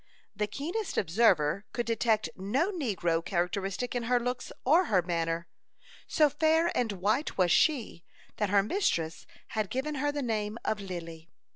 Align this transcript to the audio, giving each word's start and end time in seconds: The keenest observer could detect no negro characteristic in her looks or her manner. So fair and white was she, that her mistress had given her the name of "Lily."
The 0.35 0.47
keenest 0.47 0.97
observer 0.97 1.63
could 1.73 1.85
detect 1.85 2.27
no 2.35 2.71
negro 2.71 3.23
characteristic 3.23 3.93
in 3.93 4.05
her 4.09 4.19
looks 4.19 4.51
or 4.65 4.85
her 4.85 5.03
manner. 5.03 5.47
So 6.07 6.27
fair 6.27 6.75
and 6.75 6.91
white 6.93 7.37
was 7.37 7.51
she, 7.51 8.03
that 8.37 8.49
her 8.49 8.63
mistress 8.63 9.27
had 9.49 9.69
given 9.69 9.93
her 10.01 10.11
the 10.11 10.23
name 10.23 10.57
of 10.65 10.79
"Lily." 10.79 11.29